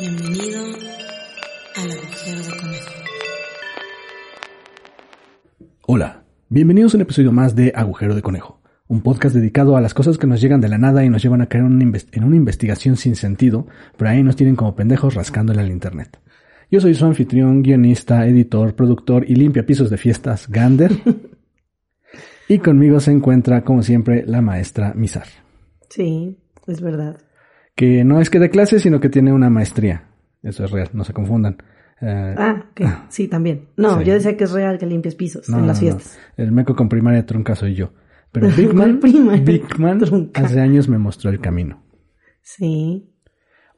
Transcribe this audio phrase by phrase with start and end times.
[0.00, 0.60] Bienvenido
[1.76, 2.90] al agujero de conejo.
[5.86, 9.94] Hola, bienvenidos a un episodio más de Agujero de Conejo, un podcast dedicado a las
[9.94, 12.08] cosas que nos llegan de la nada y nos llevan a caer en una, inves-
[12.12, 13.66] en una investigación sin sentido,
[13.96, 16.18] pero ahí nos tienen como pendejos rascándole al internet.
[16.70, 20.92] Yo soy su anfitrión, guionista, editor, productor y limpia pisos de fiestas, Gander.
[22.48, 25.26] y conmigo se encuentra, como siempre, la maestra Misar,
[25.88, 26.36] Sí,
[26.66, 27.16] es verdad.
[27.78, 30.02] Que no es que de clase, sino que tiene una maestría.
[30.42, 31.58] Eso es real, no se confundan.
[32.00, 32.80] Eh, Ah, ok.
[33.08, 33.68] Sí, también.
[33.76, 34.04] No, Sí.
[34.04, 35.94] yo decía que es real que limpies pisos No, en las no, no.
[35.96, 36.18] fiestas.
[36.36, 37.92] El meco con primaria trunca soy yo.
[38.32, 40.40] Pero Big Man, ¿Cuál primaria Big Man trunca?
[40.42, 41.80] hace años me mostró el camino.
[42.42, 43.08] Sí.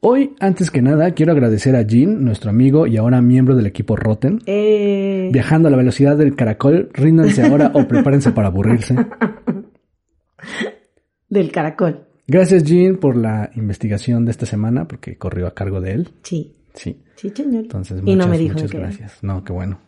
[0.01, 3.97] Hoy, antes que nada, quiero agradecer a Jean, nuestro amigo y ahora miembro del equipo
[3.97, 4.39] Rotten.
[4.47, 8.97] Eh, Viajando a la velocidad del caracol, ríndanse ahora o prepárense para aburrirse.
[11.29, 12.07] del caracol.
[12.31, 16.09] Gracias, Jean, por la investigación de esta semana, porque corrió a cargo de él.
[16.23, 16.55] Sí.
[16.75, 17.03] Sí.
[17.17, 17.63] Sí, señor.
[17.65, 19.19] Entonces, y muchas, no me dijo muchas que- gracias.
[19.23, 19.81] No, qué bueno.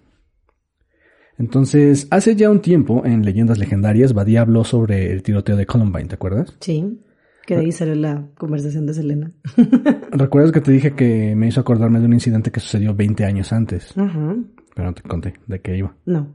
[1.38, 6.08] Entonces, hace ya un tiempo, en Leyendas Legendarias, Badía habló sobre el tiroteo de Columbine,
[6.08, 6.56] ¿te acuerdas?
[6.60, 7.00] Sí.
[7.46, 9.32] Que de ahí salió la conversación de Selena.
[10.12, 13.52] ¿Recuerdas que te dije que me hizo acordarme de un incidente que sucedió 20 años
[13.52, 13.96] antes?
[13.96, 14.36] Ajá.
[14.74, 15.96] Pero no te conté de qué iba.
[16.06, 16.34] No.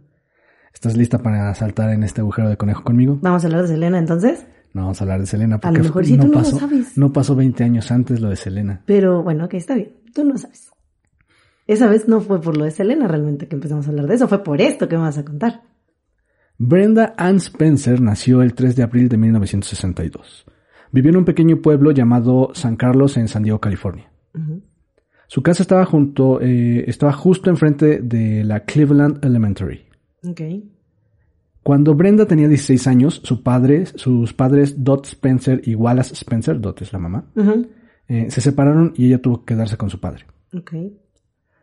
[0.74, 3.20] ¿Estás lista para saltar en este agujero de conejo conmigo?
[3.22, 4.46] Vamos a hablar de Selena entonces.
[4.78, 6.40] No vamos a hablar de Selena A porque lo mejor sí, no, tú no lo
[6.44, 6.98] pasó, sabes.
[7.00, 8.84] no pasó 20 años antes lo de Selena.
[8.86, 9.92] Pero bueno, ok, está bien.
[10.14, 10.70] Tú no sabes.
[11.66, 14.28] Esa vez no fue por lo de Selena realmente que empezamos a hablar de eso.
[14.28, 15.64] Fue por esto que me vas a contar.
[16.60, 20.46] Brenda Ann Spencer nació el 3 de abril de 1962.
[20.92, 24.12] Vivió en un pequeño pueblo llamado San Carlos en San Diego, California.
[25.26, 29.88] Su casa estaba junto, eh, estaba justo enfrente de la Cleveland Elementary.
[30.24, 30.42] Ok.
[31.68, 36.82] Cuando Brenda tenía 16 años, su padre, sus padres Dot Spencer y Wallace Spencer, Dot
[36.82, 37.26] es la mamá,
[38.08, 40.24] eh, se separaron y ella tuvo que quedarse con su padre.
[40.54, 40.72] Ok.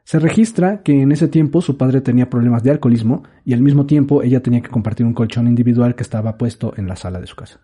[0.02, 3.86] Se registra que en ese tiempo su padre tenía problemas de alcoholismo y al mismo
[3.86, 7.26] tiempo ella tenía que compartir un colchón individual que estaba puesto en la sala de
[7.26, 7.60] su casa.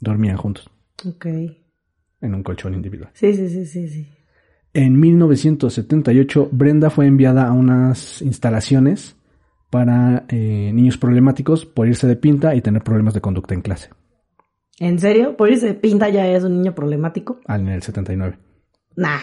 [0.00, 0.68] Dormían juntos
[1.06, 1.26] Ok.
[1.26, 3.12] en un colchón individual.
[3.14, 4.08] Sí, sí, sí, sí, sí.
[4.74, 9.14] En 1978, Brenda fue enviada a unas instalaciones
[9.72, 13.88] para eh, niños problemáticos por irse de pinta y tener problemas de conducta en clase,
[14.78, 15.34] ¿En serio?
[15.36, 17.40] ¿Por irse de pinta ya es un niño problemático?
[17.46, 18.38] al- en el 79,
[18.96, 19.18] Nah.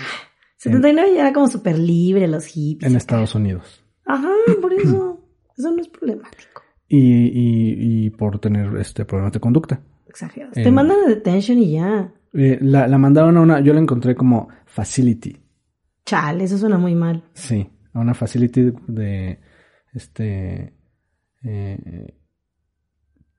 [0.58, 2.90] 79 ya era como súper libre los hippies.
[2.90, 3.86] en Estados Unidos.
[4.06, 5.16] Ajá, por eso.
[5.58, 6.62] Eso no es problemático.
[6.88, 9.82] Y, y- y por tener este problemas de conducta.
[10.08, 10.56] Exagerados.
[10.56, 12.12] Te mandan a detention y ya.
[12.34, 15.38] Eh, la, la mandaron a una, yo la encontré como facility.
[16.06, 17.24] Chale, eso suena muy mal.
[17.34, 19.40] Sí, a una facility de
[19.94, 20.74] este
[21.44, 22.14] eh,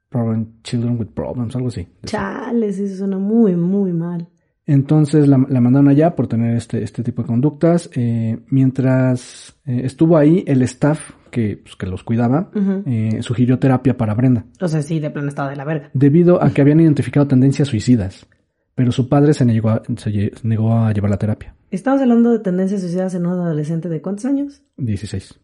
[0.08, 1.86] problem, children with problems, algo así.
[2.04, 4.28] Chale, sí, eso suena muy, muy mal.
[4.66, 7.90] Entonces la, la mandaron allá por tener este, este tipo de conductas.
[7.94, 12.50] eh, mientras eh, estuvo ahí, el staff que, pues, que los cuidaba
[12.86, 15.90] eh, sugirió terapia para Brenda, O sea, sí, de plano estaba de la verga.
[15.94, 18.26] debido a que habían identificado tendencias suicidas.
[18.74, 21.54] Pero su padre se negó a, se lle- negó a llevar la terapia.
[21.70, 24.62] Estamos hablando de tendencias suicidas en un adolescente de cuántos años?
[24.76, 25.38] 16.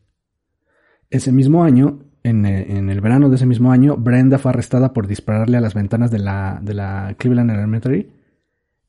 [1.10, 4.92] Ese mismo año, en, eh, en el verano de ese mismo año, Brenda fue arrestada
[4.92, 8.10] por dispararle a las ventanas de la, de la Cleveland Elementary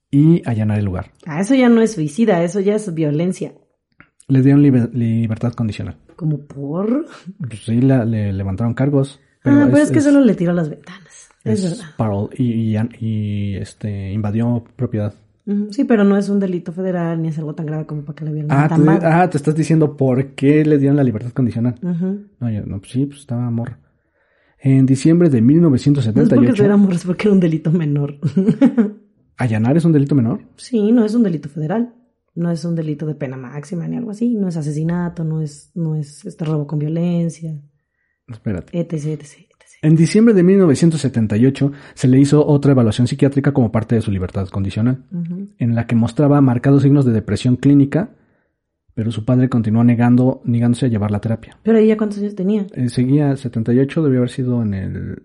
[0.10, 1.12] y allanar el lugar.
[1.26, 3.54] Ah, eso ya no es suicida, eso ya es violencia.
[4.28, 5.98] Le dieron libe- libertad condicional.
[6.16, 7.06] Como por...
[7.40, 9.20] Pues sí, la- le levantaron cargos.
[9.44, 11.30] ah, pero es, que solo le tiró las ventanas.
[11.44, 11.96] Es, es verdad.
[11.98, 15.14] parole y, y- y, este, invadió propiedad.
[15.70, 18.26] Sí, pero no es un delito federal ni es algo tan grave como para que
[18.26, 19.00] le violen Ah, tan mal.
[19.04, 21.76] ah, te estás diciendo por qué le dieron la libertad condicional.
[21.82, 23.80] No, yo, no, pues sí, pues estaba morra.
[24.60, 28.18] En diciembre de No es porque 1978, estuviera morro, es porque era un delito menor.
[29.38, 30.42] ¿allanar es un delito menor?
[30.58, 31.94] sí, no es un delito federal.
[32.36, 34.36] No es un delito de pena máxima ni algo así.
[34.36, 37.60] No es asesinato, no es, no es este robo con violencia,
[38.28, 38.78] Espérate.
[38.80, 39.47] etc, etc.
[39.82, 44.48] En diciembre de 1978 se le hizo otra evaluación psiquiátrica como parte de su libertad
[44.48, 45.06] condicional,
[45.60, 48.10] en la que mostraba marcados signos de depresión clínica,
[48.96, 51.60] pero su padre continuó negando, negándose a llevar la terapia.
[51.62, 52.66] Pero ella cuántos años tenía?
[52.74, 55.24] Eh, seguía 78, debió haber sido en el,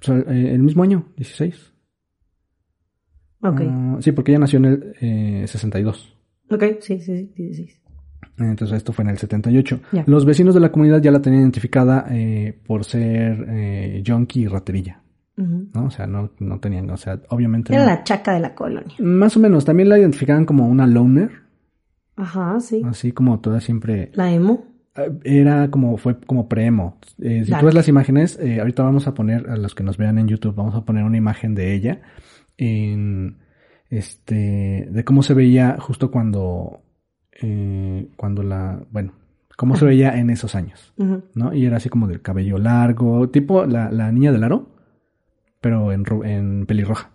[0.00, 1.72] o sea, eh, el mismo año, 16.
[3.40, 3.60] Ok.
[3.64, 6.14] Ah, sí, porque ella nació en el eh, 62.
[6.50, 7.80] Ok, sí, sí, sí, 16.
[8.38, 9.80] Entonces esto fue en el 78.
[9.92, 10.04] Ya.
[10.06, 14.46] Los vecinos de la comunidad ya la tenían identificada eh, por ser eh, junkie y
[14.46, 15.02] raterilla.
[15.36, 15.84] ¿no?
[15.84, 17.72] O sea, no, no tenían, o sea, obviamente...
[17.72, 17.90] Era no.
[17.90, 18.92] la chaca de la colonia.
[18.98, 21.30] Más o menos, también la identificaban como una loner,
[22.16, 22.82] Ajá, sí.
[22.84, 24.10] así como toda siempre...
[24.14, 24.64] La emo.
[24.96, 26.98] eh, Era como, fue como pre-emo.
[27.22, 29.96] Eh, si tú ves las imágenes, eh, ahorita vamos a poner, a los que nos
[29.96, 32.00] vean en YouTube, vamos a poner una imagen de ella
[32.56, 33.38] en,
[33.90, 36.82] este, de cómo se veía justo cuando,
[37.42, 39.12] eh, cuando la, bueno,
[39.56, 40.92] cómo se veía en esos años.
[41.34, 41.54] ¿no?
[41.54, 44.70] Y era así como del cabello largo, tipo la, la niña del aro,
[45.60, 47.10] pero en, en pelirroja.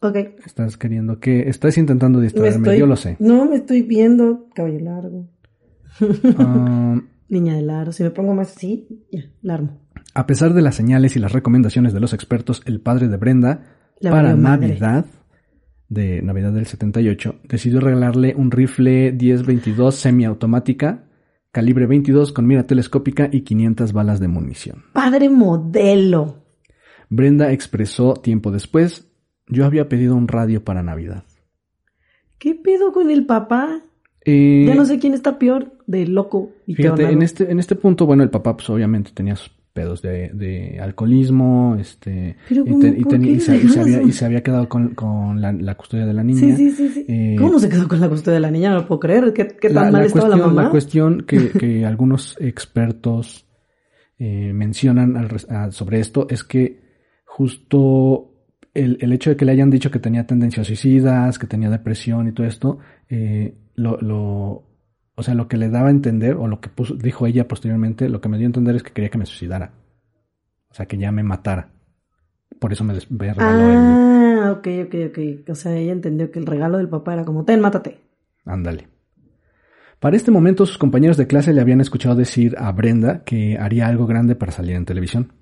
[0.00, 0.16] Ok.
[0.44, 3.16] Estás queriendo que, estás intentando Me distraerme, estoy- yo lo sé.
[3.20, 5.28] No, me estoy viendo cabello largo.
[6.38, 7.92] Ah, Niña del aro.
[7.92, 9.78] Si me pongo más así, ya, la armo.
[10.14, 13.62] A pesar de las señales y las recomendaciones de los expertos, el padre de Brenda,
[14.00, 14.78] La para madre.
[15.92, 21.04] De Navidad del 78, decidió regalarle un rifle 10-22 semiautomática,
[21.50, 24.84] calibre 22 con mira telescópica y 500 balas de munición.
[24.94, 26.46] Padre modelo.
[27.10, 29.12] Brenda expresó tiempo después,
[29.46, 31.24] yo había pedido un radio para Navidad.
[32.38, 33.82] ¿Qué pedo con el papá?
[34.24, 37.74] Eh, Ya no sé quién está peor, de loco y Fíjate, en este, en este
[37.74, 42.78] punto, bueno, el papá pues obviamente tenía sus pedos de, de alcoholismo, este, Pero y,
[42.78, 44.94] te- y ¿Por tenía- qué y se, y se había, y se había quedado con,
[44.94, 46.56] con la, la custodia de la niña.
[46.56, 47.04] Sí, sí, sí.
[47.08, 48.70] Eh, ¿Cómo se quedó con la custodia de la niña?
[48.70, 49.32] No lo puedo creer.
[49.32, 50.70] ¿Qué, qué tan la, mal la estaba cuestión, la mamá?
[50.70, 53.46] cuestión que, que algunos expertos
[54.18, 56.80] eh, mencionan al res- ah, sobre esto es que
[57.24, 58.28] justo
[58.74, 62.28] el, el hecho de que le hayan dicho que tenía tendencias suicidas, que tenía depresión
[62.28, 62.78] y todo esto,
[63.08, 64.62] eh, lo, lo,
[65.14, 68.08] o sea, lo que le daba a entender, o lo que puso, dijo ella posteriormente,
[68.08, 69.72] lo que me dio a entender es que quería que me suicidara.
[70.70, 71.70] O sea, que ya me matara.
[72.58, 73.76] Por eso me, me regaló el...
[73.76, 75.50] Ah, ok, ok, ok.
[75.50, 77.98] O sea, ella entendió que el regalo del papá era como, ten, mátate.
[78.46, 78.88] Ándale.
[80.00, 83.86] Para este momento sus compañeros de clase le habían escuchado decir a Brenda que haría
[83.86, 85.32] algo grande para salir en televisión.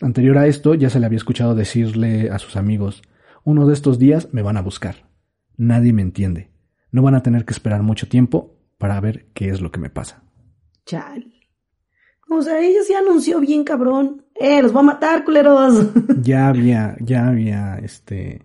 [0.00, 3.02] Anterior a esto ya se le había escuchado decirle a sus amigos,
[3.44, 5.10] uno de estos días me van a buscar.
[5.56, 6.50] Nadie me entiende.
[6.90, 9.90] No van a tener que esperar mucho tiempo para ver qué es lo que me
[9.90, 10.22] pasa.
[10.84, 11.32] Chal.
[12.28, 14.24] O sea, ella se anunció bien cabrón.
[14.34, 15.88] ¡Eh, los voy a matar, culeros!
[16.22, 18.42] Ya había, ya había, este,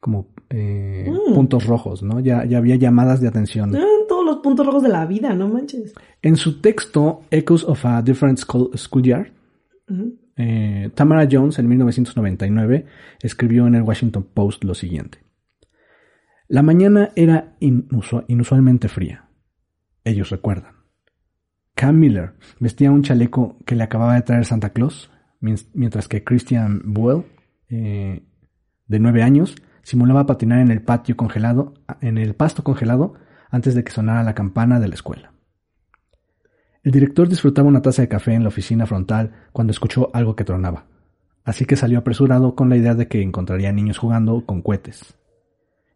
[0.00, 1.34] como eh, Mm.
[1.34, 2.20] puntos rojos, ¿no?
[2.20, 3.74] Ya, ya había llamadas de atención.
[3.76, 5.92] Ah, Todos los puntos rojos de la vida, no manches.
[6.22, 9.32] En su texto Echoes of a Different School- Schoolyard.
[10.36, 12.86] Eh, Tamara Jones en 1999
[13.22, 15.18] escribió en el Washington Post lo siguiente.
[16.48, 19.23] La mañana era inusu- inusualmente fría.
[20.04, 20.74] Ellos recuerdan.
[21.74, 25.10] Cam Miller vestía un chaleco que le acababa de traer Santa Claus,
[25.40, 27.24] mien- mientras que Christian Buell,
[27.68, 28.22] eh,
[28.86, 33.14] de nueve años, simulaba patinar en el patio congelado, en el pasto congelado,
[33.50, 35.32] antes de que sonara la campana de la escuela.
[36.82, 40.44] El director disfrutaba una taza de café en la oficina frontal cuando escuchó algo que
[40.44, 40.86] tronaba,
[41.44, 45.16] así que salió apresurado con la idea de que encontraría niños jugando con cohetes.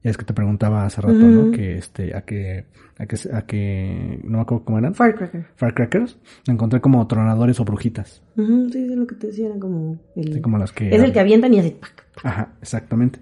[0.03, 1.51] Ya es que te preguntaba hace rato, ¿no?
[1.51, 2.67] Que este, a que,
[2.99, 4.95] a que, a que, no me acuerdo cómo eran.
[4.95, 5.47] Firecracker.
[5.57, 6.17] Firecrackers.
[6.47, 8.23] Encontré como tronadores o brujitas.
[8.37, 10.31] Ujú, sí, sí, lo que te decía era como el...
[10.31, 10.95] Así como las que.
[10.95, 11.71] Es el que avientan y.
[11.73, 12.07] ¡pac!
[12.23, 13.19] Ajá, exactamente.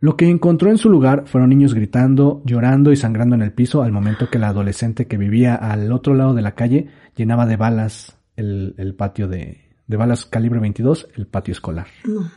[0.00, 3.82] Lo que encontró en su lugar fueron niños gritando, llorando y sangrando en el piso
[3.82, 7.56] al momento que la adolescente que vivía al otro lado de la calle llenaba de
[7.56, 11.86] balas el, el patio de, de balas calibre 22, el patio escolar.
[12.04, 12.30] No.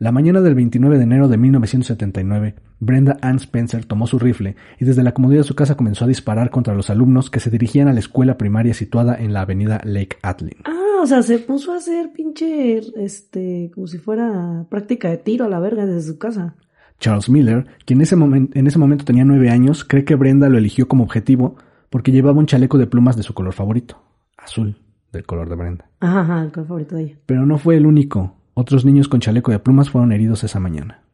[0.00, 4.86] La mañana del 29 de enero de 1979, Brenda Ann Spencer tomó su rifle y
[4.86, 7.86] desde la comodidad de su casa comenzó a disparar contra los alumnos que se dirigían
[7.86, 10.56] a la escuela primaria situada en la avenida Lake Atlin.
[10.64, 15.44] Ah, o sea, se puso a hacer pinche, este, como si fuera práctica de tiro
[15.44, 16.54] a la verga desde su casa.
[16.98, 20.56] Charles Miller, quien ese momen- en ese momento tenía nueve años, cree que Brenda lo
[20.56, 21.56] eligió como objetivo
[21.90, 24.00] porque llevaba un chaleco de plumas de su color favorito,
[24.38, 24.76] azul,
[25.12, 25.90] del color de Brenda.
[26.00, 27.14] Ajá, ajá, el color favorito de ella.
[27.26, 28.36] Pero no fue el único.
[28.54, 31.04] Otros niños con chaleco de plumas fueron heridos esa mañana.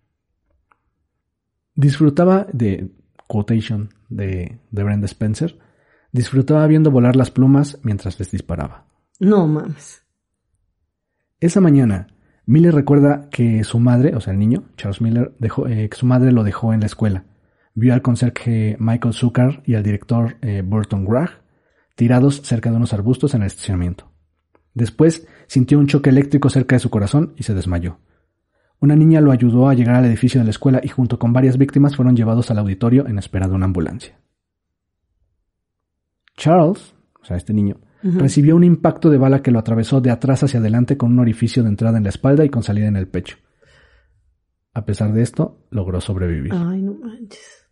[1.74, 2.90] Disfrutaba de
[3.26, 5.58] quotation de, de Brenda Spencer.
[6.12, 8.86] Disfrutaba viendo volar las plumas mientras les disparaba.
[9.20, 10.02] No mames.
[11.40, 12.06] Esa mañana,
[12.46, 16.06] Miller recuerda que su madre, o sea, el niño, Charles Miller, dejó, eh, que su
[16.06, 17.24] madre lo dejó en la escuela.
[17.74, 21.42] Vio al conserje Michael Zucker y al director eh, Burton Gragg
[21.94, 24.10] tirados cerca de unos arbustos en el estacionamiento.
[24.72, 27.98] Después sintió un choque eléctrico cerca de su corazón y se desmayó.
[28.80, 31.56] Una niña lo ayudó a llegar al edificio de la escuela y junto con varias
[31.56, 34.18] víctimas fueron llevados al auditorio en espera de una ambulancia.
[36.36, 37.78] Charles, o sea, este niño.
[38.02, 41.62] Recibió un impacto de bala que lo atravesó de atrás hacia adelante con un orificio
[41.64, 43.38] de entrada en la espalda y con salida en el pecho.
[44.74, 46.52] A pesar de esto, logró sobrevivir.
[46.54, 47.65] Ay, no manches.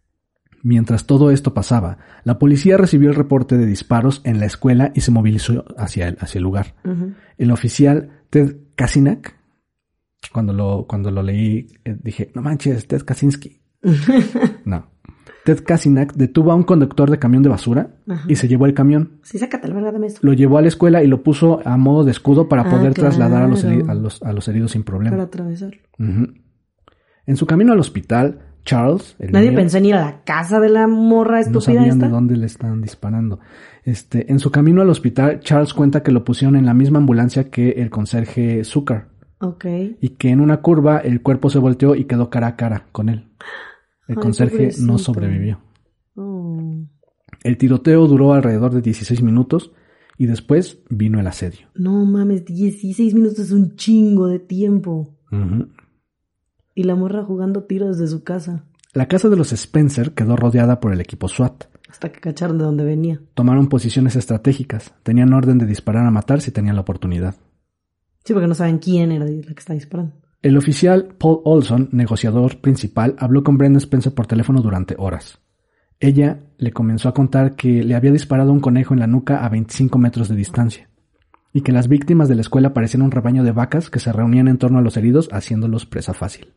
[0.64, 5.02] Mientras todo esto pasaba, la policía recibió el reporte de disparos en la escuela y
[5.02, 6.74] se movilizó hacia el, hacia el lugar.
[7.36, 9.36] El oficial Ted Kacinak,
[10.32, 13.60] cuando lo, cuando lo leí, eh, dije, no manches, Ted Kaczynski.
[14.64, 14.86] No.
[15.44, 19.20] Ted Kacinak detuvo a un conductor de camión de basura y se llevó el camión.
[19.22, 20.20] Sí, sácate la esto.
[20.22, 22.94] Lo llevó a la escuela y lo puso a modo de escudo para Ah, poder
[22.94, 25.10] trasladar a los, a, los, a los heridos sin problema.
[25.10, 25.82] Para atravesarlo.
[25.98, 30.70] En su camino al hospital, Charles, el Nadie pensó en ir a la casa de
[30.70, 32.06] la morra no estúpida sabían esta.
[32.06, 33.40] de dónde le estaban disparando.
[33.84, 37.50] Este, en su camino al hospital, Charles cuenta que lo pusieron en la misma ambulancia
[37.50, 39.04] que el conserje Zucker
[39.40, 39.66] Ok.
[40.00, 43.10] y que en una curva el cuerpo se volteó y quedó cara a cara con
[43.10, 43.28] él.
[44.08, 45.60] El Ay, conserje no sobrevivió.
[46.16, 46.76] Oh.
[47.42, 49.72] El tiroteo duró alrededor de 16 minutos
[50.16, 51.66] y después vino el asedio.
[51.74, 55.18] No mames, 16 minutos es un chingo de tiempo.
[55.30, 55.68] Ujú.
[56.74, 58.64] Y la morra jugando tiros desde su casa.
[58.92, 61.64] La casa de los Spencer quedó rodeada por el equipo SWAT.
[61.88, 63.20] Hasta que cacharon de dónde venía.
[63.34, 64.94] Tomaron posiciones estratégicas.
[65.02, 67.36] Tenían orden de disparar a matar si tenían la oportunidad.
[68.24, 70.14] Sí, porque no saben quién era la que está disparando.
[70.42, 75.38] El oficial Paul Olson, negociador principal, habló con Brenda Spencer por teléfono durante horas.
[76.00, 79.48] Ella le comenzó a contar que le había disparado un conejo en la nuca a
[79.48, 80.90] 25 metros de distancia
[81.52, 84.48] y que las víctimas de la escuela parecían un rebaño de vacas que se reunían
[84.48, 86.52] en torno a los heridos haciéndolos presa fácil.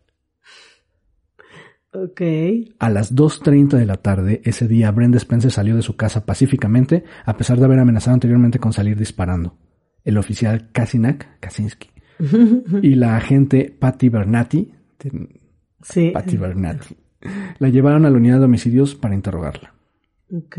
[2.79, 7.03] A las 2.30 de la tarde, ese día, Brenda Spencer salió de su casa pacíficamente,
[7.25, 9.57] a pesar de haber amenazado anteriormente con salir disparando.
[10.03, 11.89] El oficial Kasinak, Kaczynski,
[12.81, 14.71] y la agente Patty Bernati,
[15.81, 16.11] sí.
[16.13, 16.95] Patty Bernati,
[17.59, 19.73] la llevaron a la unidad de homicidios para interrogarla.
[20.33, 20.57] Ok.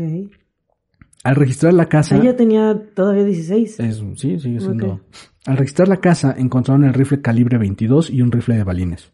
[1.23, 2.17] Al registrar la casa...
[2.17, 3.79] Ella tenía todavía 16.
[3.79, 5.01] es- sí, sigue siendo...
[5.45, 9.11] Al registrar la casa, encontraron el rifle calibre 22 y un rifle de balines.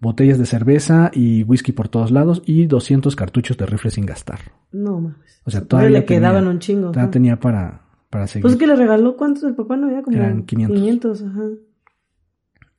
[0.00, 4.40] Botellas de cerveza y whisky por todos lados y 200 cartuchos de rifle sin gastar.
[4.72, 5.40] No mames.
[5.44, 6.88] O sea, Todavía todavía le quedaban un chingo.
[6.88, 7.10] Todavía ajá.
[7.10, 8.42] tenía para, para seguir.
[8.42, 10.76] Pues que le regaló cuántos el papá no había como Eran 500.
[10.78, 11.42] 500, ajá.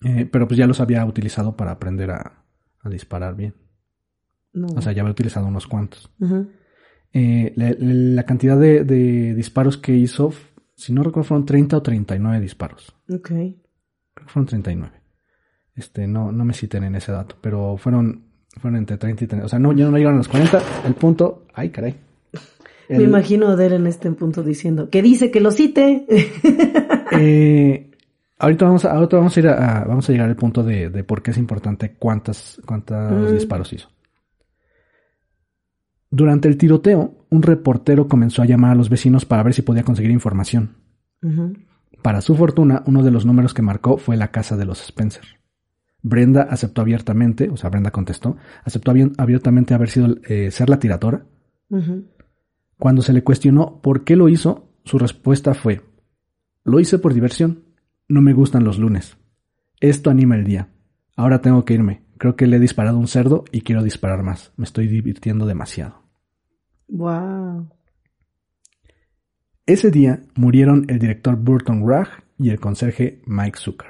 [0.03, 2.43] Eh, pero pues ya los había utilizado para aprender a,
[2.81, 3.55] a disparar bien.
[4.53, 4.67] No.
[4.75, 6.12] O sea, ya había utilizado unos cuantos.
[6.22, 6.45] Ajá.
[7.13, 10.31] Eh, la, la cantidad de, de disparos que hizo,
[10.75, 12.93] si no recuerdo, fueron 30 o 39 disparos.
[13.10, 13.27] Ok.
[13.29, 13.55] Creo
[14.15, 14.95] que fueron 39.
[15.75, 18.24] Este, no, no me citen en ese dato, pero fueron,
[18.62, 19.46] fueron entre 30 y 30.
[19.46, 20.62] O sea, no, ya no llegaron a los 40.
[20.86, 21.96] El punto, ay, caray.
[22.88, 26.05] Me imagino a Del en este punto diciendo que dice que lo cite.
[27.12, 27.91] Eh,
[28.39, 30.89] ahorita vamos a, ahorita vamos a ir a, a- vamos a llegar al punto de,
[30.89, 33.34] de por qué es importante cuántas, cuántos Mm.
[33.36, 33.89] disparos hizo.
[36.10, 39.84] Durante el tiroteo, un reportero comenzó a llamar a los vecinos para ver si podía
[39.84, 40.77] conseguir información.
[42.01, 45.24] Para su fortuna, uno de los números que marcó fue la casa de los Spencer.
[46.08, 50.78] Brenda aceptó abiertamente, o sea, Brenda contestó, aceptó abi- abiertamente haber sido eh, ser la
[50.78, 51.26] tiradora.
[52.78, 55.82] Cuando se le cuestionó por qué lo hizo, su respuesta fue,
[56.64, 57.64] lo hice por diversión.
[58.08, 59.18] No me gustan los lunes.
[59.80, 60.70] Esto anima el día.
[61.16, 62.04] Ahora tengo que irme.
[62.20, 64.54] Creo que le he disparado un cerdo y quiero disparar más.
[64.58, 66.04] Me estoy divirtiendo demasiado.
[66.88, 67.68] Wow.
[69.66, 73.88] Ese día murieron el director Burton Ragg y el conserje Mike Zucker,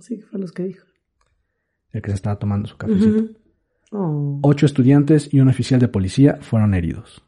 [0.00, 0.86] Sí, fue los que dijo.
[1.92, 3.38] el que se estaba tomando su cafecito.
[3.92, 4.38] Oh.
[4.42, 7.22] Ocho estudiantes y un oficial de policía fueron heridos.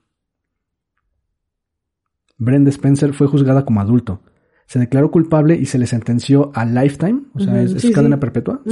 [2.38, 4.22] Brenda Spencer fue juzgada como adulto.
[4.66, 8.16] Se declaró culpable y se le sentenció a lifetime, o sea, es, es sí, cadena
[8.16, 8.20] sí.
[8.20, 8.62] perpetua,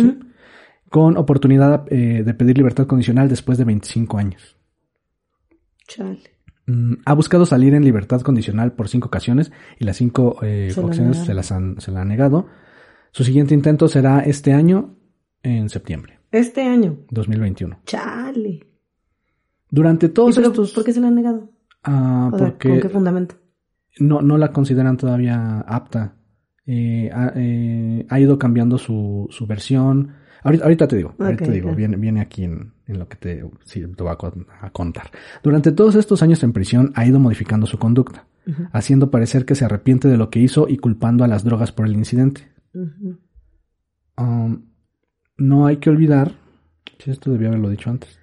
[0.88, 4.56] con oportunidad eh, de pedir libertad condicional después de 25 años.
[5.86, 6.20] Chale.
[6.66, 10.80] Mm, ha buscado salir en libertad condicional por cinco ocasiones y las cinco eh, Se
[10.80, 12.46] ocasiones se las han, se la han negado.
[13.12, 14.94] Su siguiente intento será este año,
[15.42, 16.98] en septiembre, Este año.
[17.10, 17.80] 2021.
[17.86, 18.66] Chale.
[19.70, 20.72] Durante ¿Y todos estos...
[20.72, 21.50] ¿Por qué se le han negado?
[21.82, 22.68] Ah, O sea, porque...
[22.68, 23.34] ¿Con qué fundamento?
[23.98, 26.14] no, no la consideran todavía apta.
[26.66, 30.12] Eh, ha, eh, ha ido cambiando su, su versión.
[30.42, 33.44] Ahorita, ahorita te digo, ahorita te digo, viene, viene aquí en, en lo que te,
[33.64, 35.10] sí, te voy a, con- a contar.
[35.42, 38.26] Durante todos estos años en prisión ha ido modificando su conducta,
[38.72, 41.86] haciendo parecer que se arrepiente de lo que hizo y culpando a las drogas por
[41.86, 42.48] el incidente.
[42.72, 44.66] Um,
[45.36, 46.32] no hay que olvidar,
[46.98, 48.18] si esto debía haberlo dicho antes,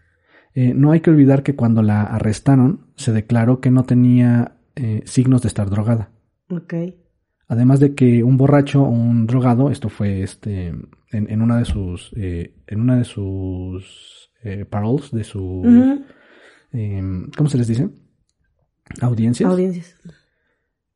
[0.54, 5.02] eh, no hay que olvidar que cuando la arrestaron se declaró que no tenía eh,
[5.06, 6.12] signos de estar drogada.
[6.50, 6.74] Ok.
[7.48, 11.66] Además de que un borracho o un drogado, esto fue este en, en una de
[11.66, 14.32] sus eh, en una de sus
[14.70, 15.62] paroles, de su
[16.72, 17.90] em, ¿cómo se les dice?
[19.02, 19.50] Audiencias.
[19.50, 19.96] Audiencias.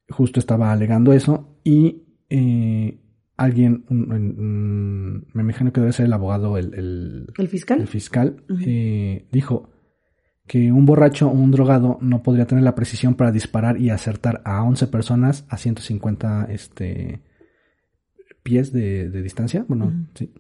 [0.09, 2.99] Justo estaba alegando eso y eh,
[3.37, 7.81] alguien, un- un- un- me imagino que debe ser el abogado, el, el- ¿El fiscal?
[7.81, 9.69] el fiscal, eh, dijo
[10.47, 14.41] que un borracho o un drogado no podría tener la precisión para disparar y acertar
[14.45, 17.21] a 11 personas a 150 este,
[18.43, 19.65] pies de, de distancia.
[19.67, 20.33] Bueno, sí.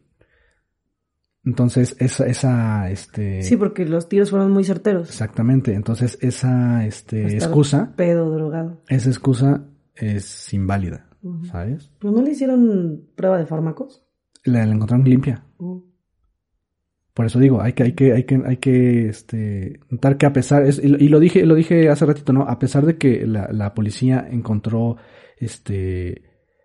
[1.43, 3.41] Entonces, esa, esa, este...
[3.41, 5.09] Sí, porque los tiros fueron muy certeros.
[5.09, 5.73] Exactamente.
[5.73, 8.83] Entonces, esa, este, excusa, Pedo, drogado.
[8.89, 9.63] esa excusa
[9.95, 11.07] es inválida,
[11.43, 11.91] ¿sabes?
[11.99, 14.03] ¿Pero no le hicieron prueba de fármacos?
[14.43, 15.45] La, la encontraron limpia.
[15.59, 15.77] Mm.
[17.13, 20.33] Por eso digo, hay que, hay que, hay que, hay que, este, notar que a
[20.33, 22.43] pesar, es- y lo- dije, lo dije hace ratito, ¿no?
[22.43, 24.95] A pesar de que la, la policía encontró,
[25.37, 26.23] este,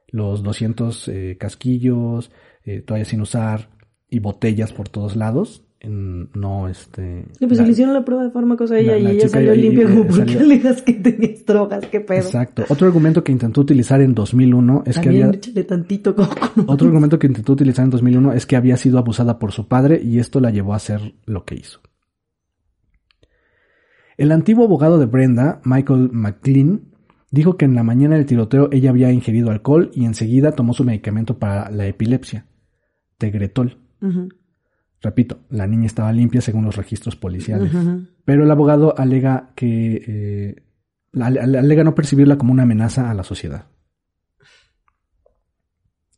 [0.09, 2.31] los 200 eh, casquillos,
[2.65, 3.71] eh, toallas sin usar
[4.09, 7.25] y botellas por todos lados, no, este.
[7.41, 9.29] Y pues la- le hicieron la prueba de fármacos a ella la- y la ella
[9.29, 11.87] salió limpia como, ¿por qué alegas que tenías drogas?
[11.87, 12.19] ¿Qué pedo?
[12.19, 12.65] Exacto.
[12.69, 16.35] Otro argumento que intentó utilizar en 2001 es que había, échale tantito coco.
[16.67, 20.01] otro argumento que intentó utilizar en 2001 es que había sido abusada por su padre
[20.03, 21.81] y esto la llevó a hacer lo que hizo.
[24.17, 26.83] El antiguo abogado de Brenda, Michael McLean,
[27.31, 30.85] dijo que en la mañana del tiroteo ella había ingerido alcohol y enseguida tomó su
[30.85, 32.47] medicamento para la epilepsia,
[33.19, 33.79] Tegretol.
[34.01, 34.29] Ujú,
[35.03, 37.71] Repito, la niña estaba limpia según los registros policiales.
[38.25, 40.63] Pero el abogado alega que eh,
[41.21, 43.67] ale- ale- alega no percibirla como una amenaza a la sociedad.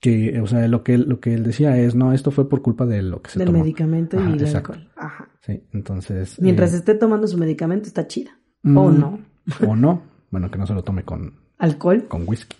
[0.00, 2.62] Que, o sea, lo que él, lo que él decía es, no, esto fue por
[2.62, 3.58] culpa de lo que se Del tomó.
[3.60, 4.72] medicamento Ajá, y el exacto.
[4.74, 4.92] alcohol.
[4.96, 5.28] Ajá.
[5.40, 6.40] Sí, entonces.
[6.40, 8.30] Mientras eh, esté tomando su medicamento está chida.
[8.62, 9.18] mm, O no.
[9.66, 10.02] O no.
[10.30, 12.04] Bueno, que no se lo tome con, Alcohol.
[12.06, 12.56] con whisky.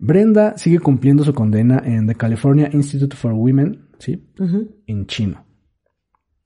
[0.00, 4.28] Brenda sigue cumpliendo su condena en The California Institute for Women, ¿sí?
[4.86, 5.44] En chino.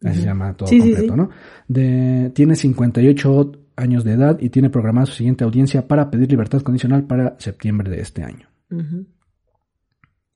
[0.04, 1.18] Así se llama todo Sí, sí, completo, sí.
[1.18, 1.30] ¿no?
[1.68, 6.60] De, tiene 58 años de edad y tiene programada su siguiente audiencia para pedir libertad
[6.60, 8.48] condicional para septiembre de este año.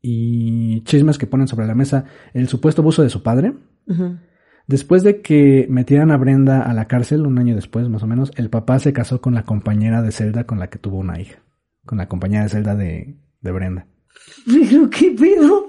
[0.00, 3.52] Y chismes que ponen sobre la mesa el supuesto abuso de su padre.
[4.66, 8.32] Después de que metieran a Brenda a la cárcel, un año después más o menos,
[8.36, 11.42] el papá se casó con la compañera de celda con la que tuvo una hija.
[11.84, 13.86] Con la compañera de celda de, de Brenda.
[14.46, 15.66] Pero qué pedo.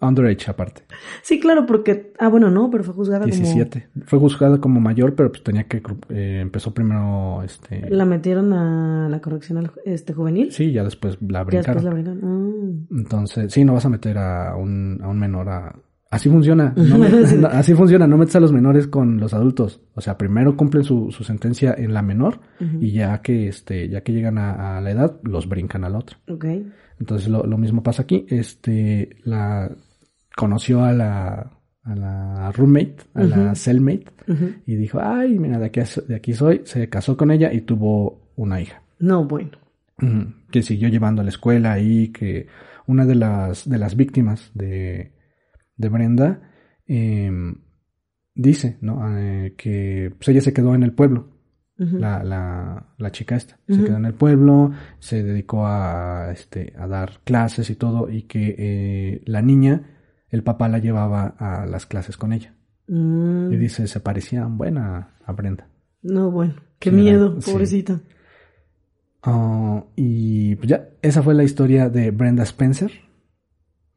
[0.00, 0.82] Underage aparte.
[1.22, 2.12] Sí, claro, porque.
[2.18, 3.88] Ah, bueno, no, pero fue juzgada 17.
[4.06, 5.82] Fue juzgada como mayor, pero pues tenía que...
[6.08, 7.42] eh, empezó primero...
[7.42, 7.94] este como.
[7.96, 10.52] La metieron a la correccional este, juvenil.
[10.52, 11.84] Sí, ya después la Ya brincaron.
[11.84, 12.20] después la brincaron.
[12.90, 12.94] Ah.
[12.98, 15.76] Entonces, sí, no vas a meter a un, a un menor a...
[16.10, 16.72] Así funciona.
[16.76, 18.06] no me- no, así funciona.
[18.06, 19.80] No metes a los menores con los adultos.
[19.94, 22.40] O sea, primero cumplen su, su sentencia en la menor
[22.80, 25.98] y ya que, este, ya que llegan a, a la edad, los brincan a la
[25.98, 26.16] otra.
[26.28, 26.46] Ok.
[26.98, 28.26] Entonces, lo, lo mismo pasa aquí.
[28.28, 29.70] Este, la...
[30.40, 31.56] Conoció a la...
[31.82, 34.04] A la roommate, a la cellmate,
[34.66, 36.60] y dijo, ay, mira, de aquí, de aquí soy.
[36.64, 38.82] Se casó con ella y tuvo una hija.
[38.98, 39.52] No, bueno.
[40.50, 42.46] Que siguió llevando a la escuela y que
[42.86, 45.12] una de las de las víctimas de,
[45.76, 46.50] de Brenda
[46.86, 47.30] eh,
[48.34, 49.16] dice ¿no?
[49.16, 51.28] Eh, que pues, ella se quedó en el pueblo
[51.76, 56.86] la, la, la chica esta se quedó en el pueblo se dedicó a este a
[56.86, 59.99] dar clases y todo y que eh, la niña
[60.30, 62.54] el papá la llevaba a las clases con ella
[62.88, 63.52] Mm.
[63.52, 65.68] y dice se parecía buena a Brenda
[66.02, 66.54] No, bueno.
[66.80, 68.00] Qué Sí, miedo, pobrecita.
[69.22, 72.90] Ah, y pues ya, esa fue la historia de Brenda Spencer.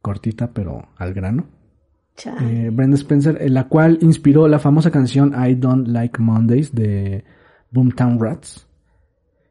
[0.02, 1.46] Cortita, pero al grano.
[2.42, 7.24] Eh, Brenda Spencer, en la cual inspiró la famosa canción I Don't Like Mondays de
[7.70, 8.68] Boomtown Rats.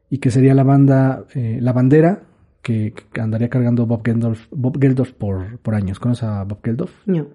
[0.08, 2.22] Y que sería la banda, eh, la bandera
[2.64, 6.00] que, andaría cargando Bob Geldof, Bob Geldof por, por años.
[6.00, 6.90] ¿Conoces a Bob Geldof?
[7.06, 7.28] No.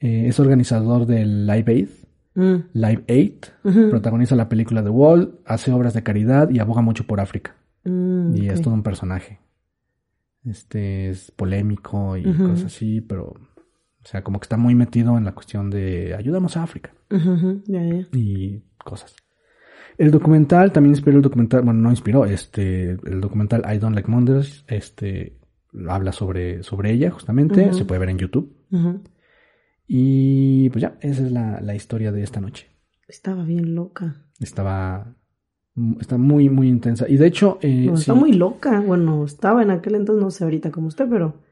[0.00, 1.88] Eh, es organizador del Live Aid.
[2.34, 2.56] Mm.
[2.72, 3.34] Live Aid.
[3.90, 7.54] Protagoniza la película The Wall, hace obras de caridad y aboga mucho por África.
[7.84, 8.64] Mm, Y es ok.
[8.64, 9.38] todo un personaje.
[10.44, 15.24] Este es polémico y cosas así, pero, o sea, como que está muy metido en
[15.24, 16.92] la cuestión de ayudamos a África.
[17.10, 18.06] Ya, ya.
[18.12, 19.14] y cosas.
[19.98, 24.10] El documental también inspiró el documental, bueno, no inspiró, este, el documental I Don't Like
[24.10, 25.38] Mondays, este,
[25.88, 28.52] habla sobre, sobre ella justamente, se puede ver en YouTube.
[29.86, 32.68] Y pues ya, esa es la, la historia de esta noche.
[33.06, 34.24] Estaba bien loca.
[34.40, 35.14] Estaba,
[36.00, 37.06] está muy, muy intensa.
[37.08, 38.80] Y de hecho, eh, No, sí- Está muy loca.
[38.80, 41.42] Bueno, estaba en aquel entonces, no sé ahorita como usted, pero.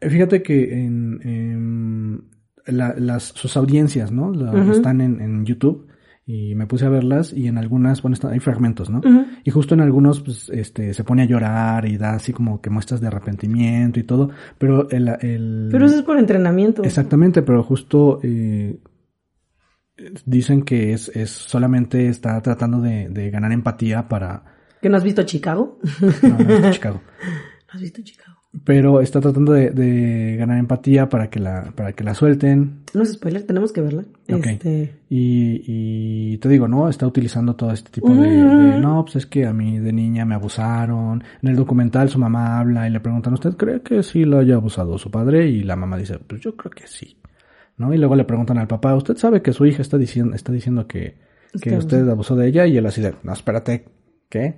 [0.00, 4.30] Fíjate que en, en la- las, sus audiencias, ¿no?
[4.32, 4.52] La-.
[4.72, 5.88] Están en, en YouTube
[6.28, 9.00] y me puse a verlas y en algunas, bueno, hay fragmentos, ¿no?
[9.44, 12.68] Y justo en algunos, pues, este, se pone a llorar y da así como que
[12.68, 15.06] muestras de arrepentimiento y todo, pero el...
[15.20, 16.82] el- Pero eso es por entrenamiento.
[16.82, 18.76] Exactamente, pero justo eh,
[20.24, 24.42] dicen que es, es solamente está tratando de, de ganar empatía para...
[24.82, 25.78] ¿Que no has visto Chicago?
[26.22, 27.02] No, no, es de Chicago.
[27.68, 28.35] ¿No has visto Chicago?
[28.64, 32.80] Pero está tratando de, de ganar empatía para que la, para que la suelten.
[32.94, 34.04] No es spoiler, tenemos que verla.
[34.32, 34.46] Ok.
[34.46, 34.94] Este.
[35.08, 36.88] Y, y te digo, ¿no?
[36.88, 40.24] Está utilizando todo este tipo de, de, no, pues es que a mí de niña
[40.24, 41.22] me abusaron.
[41.42, 44.54] En el documental su mamá habla y le preguntan, ¿usted cree que sí lo haya
[44.54, 45.46] abusado su padre?
[45.48, 47.18] Y la mamá dice, pues yo creo que sí.
[47.76, 47.92] ¿no?
[47.92, 50.86] Y luego le preguntan al papá, ¿usted sabe que su hija está diciendo, está diciendo
[50.86, 51.16] que,
[51.60, 52.66] que Usted usted abusó de ella?
[52.66, 53.84] Y él así de, no, espérate,
[54.28, 54.56] ¿qué?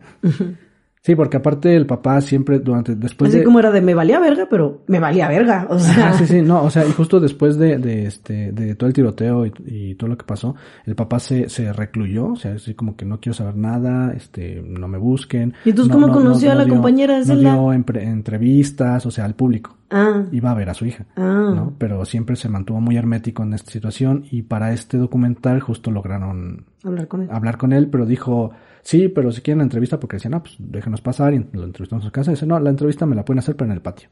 [1.01, 3.45] Sí, porque aparte el papá siempre durante, después Así de...
[3.45, 5.67] como era de me valía verga, pero me valía verga.
[5.71, 8.75] O sea, Ajá, sí, sí, no, o sea, y justo después de, de este, de
[8.75, 12.37] todo el tiroteo y, y todo lo que pasó, el papá se, se recluyó, o
[12.37, 15.55] sea, así como que no quiero saber nada, este, no me busquen.
[15.65, 18.03] ¿Y entonces No- cómo no- conoció no- a la dio- compañera de No dio empre-
[18.03, 19.78] entrevistas, o sea, al público.
[19.91, 21.07] Ah, Iba a ver a su hija.
[21.17, 21.53] ah.
[21.55, 21.75] ¿no?
[21.79, 26.67] Pero siempre se mantuvo muy hermético en esta situación y para este documental justo lograron
[26.85, 27.29] Hablar con él.
[27.31, 28.51] hablar con él, pero dijo,
[28.83, 32.05] sí, pero si quieren la entrevista, porque decía, no, pues déjenos pasar y lo entrevistamos
[32.05, 32.31] en su casa.
[32.31, 34.09] Y dice, no, la entrevista me la pueden hacer, pero en el patio.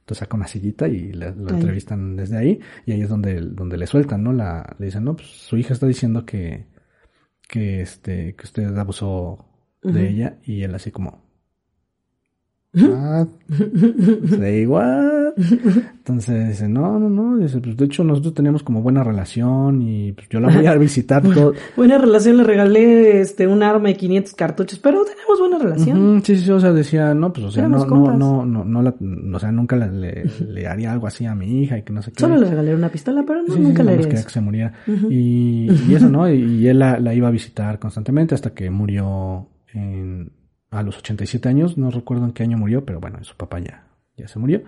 [0.00, 1.54] Entonces saca una sillita y le- lo Ahí.
[1.56, 4.32] entrevistan desde ahí y ahí es donde, donde le sueltan, ¿no?
[4.32, 6.66] La, le dicen, no, pues su hija está diciendo que,
[7.48, 9.46] que este, que usted abusó
[9.82, 11.25] de ella y él así como,
[12.76, 13.28] "What?
[14.38, 15.32] Say what?
[15.36, 20.12] Entonces dice, no, no, no, dice, pues de hecho nosotros teníamos como buena relación y
[20.12, 21.54] pues, yo la voy a visitar todo.
[21.76, 26.16] Buena relación, le regalé este un arma y 500 cartuchos, pero tenemos buena relación.
[26.16, 28.82] Ujú, sí, sí, o sea, decía, no, pues, o sea, no, no, no, no, no,
[28.82, 28.94] la,
[29.34, 32.02] o sea, nunca la- le, le haría algo así a mi hija y que no
[32.02, 32.20] sé qué.
[32.20, 34.26] Solo le regalé una pistola, pero no, Sí, sí, nunca nada le haría eso.
[34.26, 34.72] que se muriera.
[35.10, 36.28] y, y eso, ¿no?
[36.30, 40.30] Y, y él la, la iba a visitar constantemente hasta que murió en,
[40.70, 41.76] a los 87 años.
[41.78, 44.62] No recuerdo en qué año murió, pero bueno, su papá ya, ya se murió.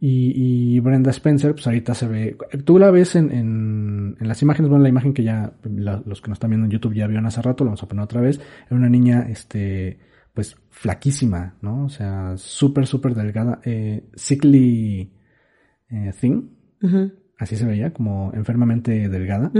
[0.00, 2.36] Y, y Brenda Spencer, pues ahorita se ve.
[2.64, 6.20] Tú la ves en, en, en las imágenes, bueno, la imagen que ya la- los
[6.20, 8.20] que nos están viendo en YouTube ya vieron hace rato, la vamos a poner otra
[8.20, 8.40] vez.
[8.66, 9.98] Era una niña, este,
[10.34, 11.84] pues flaquísima, ¿no?
[11.84, 13.60] O sea, súper, súper delgada.
[13.64, 15.10] Eh, sickly
[15.88, 16.42] eh, thing,
[17.38, 19.50] así se veía, como enfermamente delgada.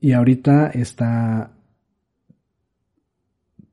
[0.00, 1.52] Y ahorita está.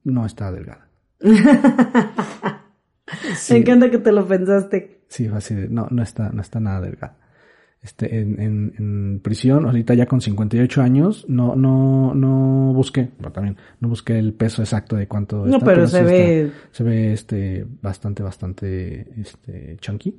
[0.03, 0.84] No está delgada.
[3.49, 5.01] Me encanta que te lo pensaste.
[5.07, 7.17] Sí, fue así de, no, no está, no está nada delgada.
[7.81, 13.31] Este, en, en, en prisión, ahorita ya con 58 años, no, no, no busqué, pero
[13.31, 16.51] también, no busqué el peso exacto de cuánto No, está, pero sí se ve.
[16.71, 20.17] se ve, este, bastante, bastante, este, chunky.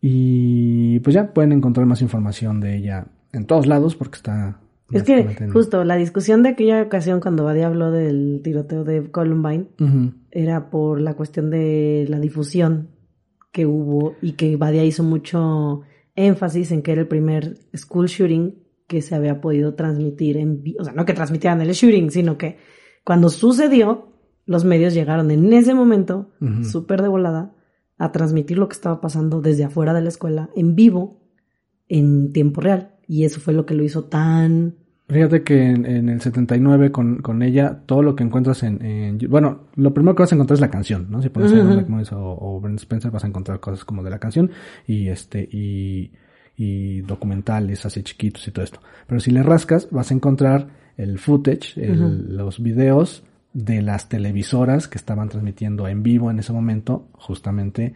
[0.00, 4.60] Y pues ya pueden encontrar más información de ella en todos lados porque está...
[4.92, 5.22] Es que
[5.52, 9.66] justo la discusión de aquella ocasión cuando Badia habló del tiroteo de Columbine
[10.30, 12.88] era por la cuestión de la difusión
[13.52, 15.82] que hubo y que Badia hizo mucho
[16.14, 18.54] énfasis en que era el primer school shooting
[18.86, 22.36] que se había podido transmitir en vi- o sea, no que transmitieran el shooting, sino
[22.36, 22.58] que
[23.04, 24.08] cuando sucedió,
[24.46, 26.30] los medios llegaron en ese momento,
[26.64, 27.54] súper de volada,
[27.98, 31.20] a transmitir lo que estaba pasando desde afuera de la escuela, en vivo,
[31.88, 32.96] en tiempo real.
[33.06, 34.76] Y eso fue lo que lo hizo tan...
[35.12, 39.18] Fíjate que en, en el 79 con, con ella, todo lo que encuentras en, en-
[39.28, 41.20] Bueno, lo primero que vas a encontrar es la canción, ¿no?
[41.20, 41.50] Si pones.
[41.74, 44.50] Black Noise o, o Brent Spencer vas a encontrar cosas como de la canción
[44.86, 46.12] y este y,
[46.56, 48.80] y documentales así chiquitos y todo esto.
[49.06, 54.86] Pero si le rascas vas a encontrar el footage, el- los videos de las televisoras
[54.86, 57.94] que estaban transmitiendo en vivo en ese momento, justamente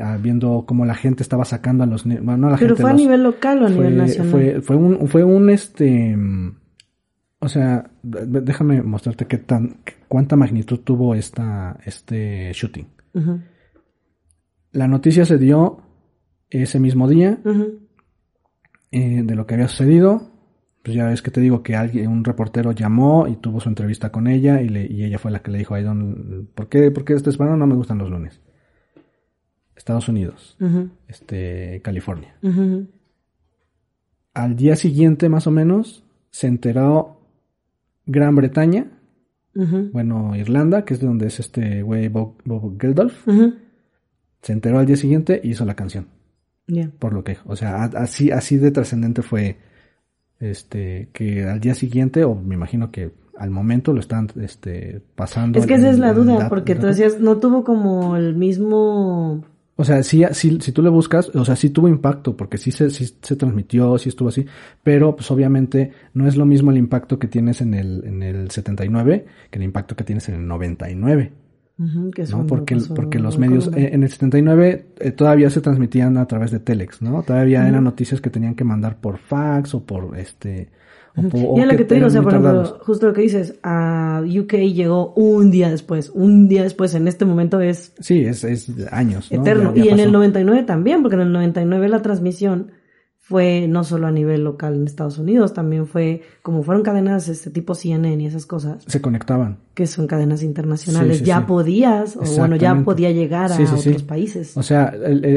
[0.00, 2.04] ah, viendo cómo la gente estaba sacando a los...
[2.04, 4.30] Bueno, no la Pero gente, fue a nivel local o a fue, nivel nacional.
[4.30, 6.16] Fue, fue un, fue un este,
[7.40, 12.86] o sea, déjame mostrarte qué tan, cuánta magnitud tuvo esta, este shooting.
[14.72, 15.80] La noticia se dio
[16.50, 17.38] ese mismo día
[18.90, 20.27] eh, de lo que había sucedido.
[20.88, 24.10] Pues ya ves que te digo que alguien, un reportero llamó y tuvo su entrevista
[24.10, 26.90] con ella y, le, y ella fue la que le dijo a Don, ¿por qué,
[26.90, 28.40] por qué este hispano no me gustan los lunes?
[29.76, 30.56] Estados Unidos,
[31.06, 32.34] este, California.
[34.32, 37.20] Al día siguiente, más o menos, se enteró
[38.06, 38.86] Gran Bretaña,
[39.92, 43.12] bueno, Irlanda, que es de donde es este güey Bob, Bob Geldof.
[44.40, 46.06] Se enteró al día siguiente y hizo la canción,
[46.66, 46.90] Ya.
[46.98, 47.36] por lo que.
[47.44, 49.67] O sea, así, así de trascendente fue
[50.40, 55.58] este que al día siguiente, o me imagino que al momento lo están este, pasando.
[55.58, 59.44] Es que esa es la duda, porque tú decías, no tuvo como el mismo...
[59.76, 62.72] O sea, sí, sí, si tú le buscas, o sea, sí tuvo impacto, porque sí
[62.72, 64.44] se, sí se transmitió, sí estuvo así,
[64.82, 68.50] pero pues obviamente no es lo mismo el impacto que tienes en el, en el
[68.50, 71.30] 79 que el impacto que tienes en el 99,
[72.14, 72.44] Que ¿no?
[72.46, 76.50] Porque, pasó porque los medios, eh, en el 79 eh, todavía se transmitían a través
[76.50, 77.22] de Telex, ¿no?
[77.22, 77.68] Todavía Ujú.
[77.68, 80.70] eran noticias que tenían que mandar por fax o por este...
[81.16, 84.22] O, Y lo que te digo, o sea, por ejemplo, justo lo que dices, a
[84.24, 88.70] UK llegó un día después, un día después, en este momento es Sí, es, es
[88.92, 89.40] años, ¿no?
[89.40, 89.72] eterno.
[89.74, 90.18] Ya- ya y en el pasó.
[90.18, 92.70] 99 también, porque en el 99 la transmisión
[93.28, 97.50] fue no solo a nivel local en Estados Unidos, también fue, como fueron cadenas este
[97.50, 99.58] tipo CNN y esas cosas, Se conectaban.
[99.74, 101.44] que son cadenas internacionales, Sí, sí, ya sí.
[101.46, 104.56] podías, o bueno, ya podía llegar a otros países.
[104.56, 104.94] O sea,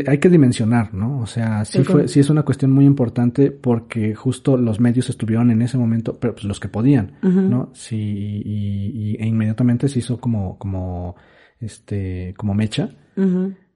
[0.08, 1.20] hay que dimensionar, ¿no?
[1.20, 5.52] O sea, sí, fue, sí es una cuestión muy importante porque justo los medios estuvieron
[5.52, 7.18] en ese momento, pero pues los que podían.
[7.22, 7.72] ¿no?
[7.74, 11.16] Sí, y, y- e inmediatamente se hizo como, como,
[11.60, 12.90] este, como mecha.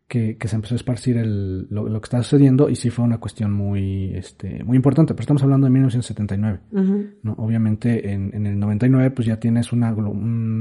[0.08, 3.04] Que, que se empezó a esparcir el, lo, lo que está sucediendo y sí fue
[3.06, 6.60] una cuestión muy, este, muy importante, pero estamos hablando de 1979.
[6.72, 7.06] Ujú.
[7.24, 7.34] ¿no?
[7.40, 10.08] Obviamente en, en el 99 pues ya tienes una, un,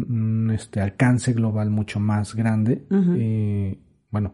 [0.08, 2.84] un, este, alcance global mucho más grande.
[2.90, 3.78] Eh,
[4.10, 4.32] bueno,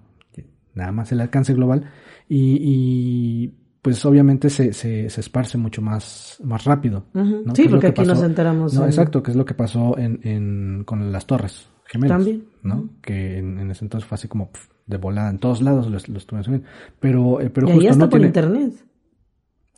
[0.75, 1.85] nada más el alcance global.
[2.29, 7.07] Y, y, pues obviamente se, se, se esparce mucho más, más rápido.
[7.14, 7.25] ¿no?
[7.55, 8.75] Sí, ¿Qué es lo porque que aquí nos enteramos.
[8.75, 12.18] No, en- exacto, que es lo que pasó en, en, con las torres gemelas.
[12.18, 12.44] También.
[12.62, 12.90] ¿no?
[13.03, 15.92] Que en, en ese entonces fue así como pf, de volada, en todos lados lo,
[15.92, 16.68] lo estuvieron subiendo.
[16.98, 18.72] Pero, eh, pero y ahí justo hasta no por tiene, internet.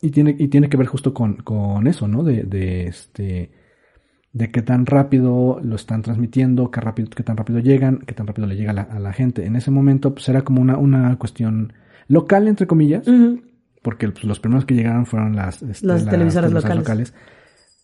[0.00, 2.24] y tiene, y tiene que ver justo con, con eso, ¿no?
[2.24, 3.50] De, de este,
[4.32, 8.26] de qué tan rápido lo están transmitiendo, qué rápido, qué tan rápido llegan, qué tan
[8.26, 9.46] rápido le llega a la, a la gente.
[9.46, 11.72] En ese momento, pues era como una, una cuestión
[12.08, 13.06] local, entre comillas,
[13.82, 17.14] porque pues, los primeros que llegaron fueron las, este, Las televisoras locales.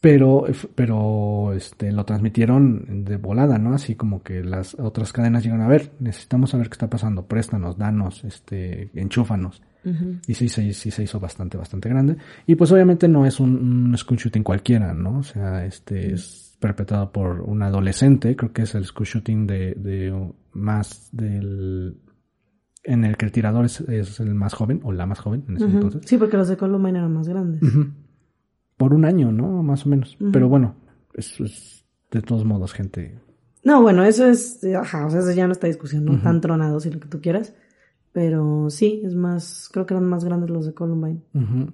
[0.01, 0.45] Pero,
[0.77, 3.75] pero, este, lo transmitieron de volada, ¿no?
[3.75, 7.77] Así como que las otras cadenas llegan a ver, necesitamos saber qué está pasando, préstanos,
[7.77, 9.61] danos, este, enchúfanos.
[9.85, 10.19] Ujú.
[10.29, 12.17] Y sí, sí, sí se hizo bastante, bastante grande.
[12.47, 15.19] Y pues obviamente no es un, un school shooting cualquiera, ¿no?
[15.19, 19.75] O sea, este es perpetrado por un adolescente, creo que es el school shooting de,
[19.75, 21.97] de más del...
[22.85, 25.57] en el que el tirador es, es el más joven, o la más joven en
[25.57, 26.03] ese entonces.
[26.05, 27.61] Sí, porque los de Columbine eran más grandes.
[28.79, 29.63] Por un año, ¿no?
[29.63, 30.17] Más o menos.
[30.33, 30.75] Pero bueno,
[31.13, 33.19] es, es de todos modos gente...
[33.65, 36.23] No, bueno, eso es, ajá, o sea, eso ya no está discusión, ¿no?
[36.23, 37.55] Tan tronados y lo que tú quieras.
[38.13, 41.21] Pero sí, es más, creo que eran más grandes los de Columbine.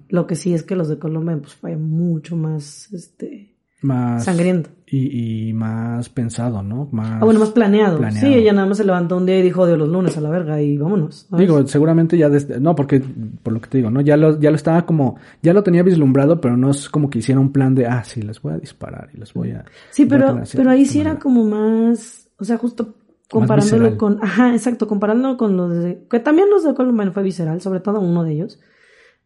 [0.09, 3.54] Lo que sí es que los de Columbine, pues fue mucho más, este,
[3.85, 4.23] Más...
[4.23, 4.69] sangriento.
[4.87, 6.87] Y, y más pensado, ¿no?
[6.91, 7.21] Más...
[7.21, 7.97] Ah, bueno, más planeado.
[7.97, 8.27] planeado.
[8.27, 10.29] Sí, ella nada más se levantó un día y dijo, odio los lunes a la
[10.29, 11.27] verga y vámonos.
[11.29, 11.47] ¿sabes?
[11.47, 13.01] Digo, seguramente ya desde, no, porque,
[13.43, 14.01] por lo que te digo, ¿no?
[14.01, 17.19] Ya lo, ya lo estaba como, ya lo tenía vislumbrado, pero no es como que
[17.19, 19.65] hiciera un plan de, ah, sí, les voy a disparar y les voy a...
[19.91, 22.95] Sí, a pero, pero de ahí sí era como más, o sea, justo
[23.29, 27.61] comparándolo con, ajá, exacto, comparándolo con los de, que también los de Columbine fue visceral,
[27.61, 28.59] sobre todo uno de ellos,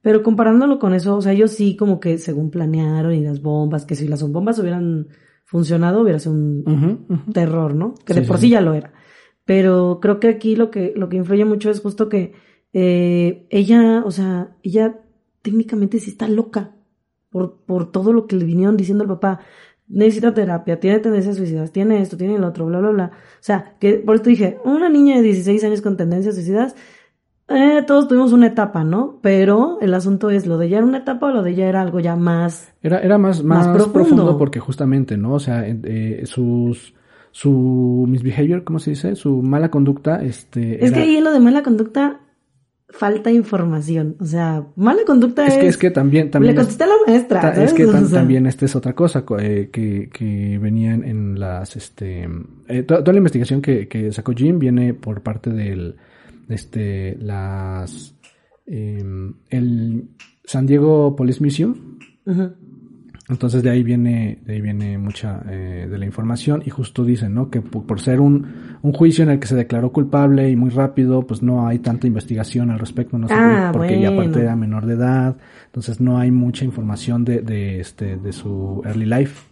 [0.02, 3.86] pero comparándolo con eso, o sea, ellos sí como que según planearon y las bombas,
[3.86, 5.08] que si las bombas hubieran
[5.46, 7.96] funcionado hubiera sido un terror, ¿no?
[8.06, 8.94] Que Sí, de por sí, sí ya lo era.
[9.46, 12.34] Pero creo que aquí lo que, lo que influye mucho es justo que
[12.72, 15.00] eh, ella, o sea, ella
[15.42, 16.76] técnicamente sí está loca
[17.30, 19.40] por, por todo lo que le vinieron diciendo el papá.
[19.88, 23.12] Necesita terapia, tiene tendencias suicidas, tiene esto, tiene el otro, bla, bla, bla.
[23.16, 26.76] O sea, que por esto dije, una niña de 16 años con tendencias suicidas,
[27.50, 29.20] eh, todos tuvimos una etapa, ¿no?
[29.22, 31.82] Pero el asunto es, ¿lo de ella era una etapa o lo de ella era
[31.82, 32.74] algo ya más...
[32.82, 33.94] Era, era más, Más más, profundo.
[34.10, 34.38] profundo.
[34.38, 35.34] porque justamente, ¿no?
[35.34, 36.94] O sea, eh, eh, sus,
[37.32, 39.16] su misbehavior, ¿cómo se dice?
[39.16, 40.84] Su mala conducta, este...
[40.84, 42.22] Es que ahí en lo de mala conducta
[42.92, 44.16] falta información.
[44.20, 45.54] O sea, mala conducta es...
[45.54, 47.42] es que, es que también, también le contesté a la maestra.
[47.42, 47.72] Ta- ¿sabes?
[47.72, 51.04] Es que tam- O sea, también esta es otra cosa co- eh, que, que venían
[51.04, 52.28] en las este
[52.68, 55.98] eh, to- toda la investigación que, que sacó Jim viene por parte del
[56.50, 58.16] este las
[58.66, 60.10] em, el
[60.44, 61.76] San Diego Police Museum.
[63.30, 66.64] Entonces de ahí viene de ahí viene mucha eh, de la información.
[66.66, 68.48] Y justo dicen no que por, por ser un,
[68.82, 72.08] un juicio en el que se declaró culpable y muy rápido pues no hay tanta
[72.08, 75.38] investigación al respecto no sé Ah, porque ya aparte era menor de edad.
[75.68, 79.48] Entonces no hay mucha información de, de este de su early life.